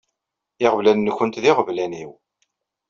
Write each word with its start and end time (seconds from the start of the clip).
Iɣeblan-nkent 0.65 1.39
d 1.43 1.45
iɣeblan-iw. 1.49 2.11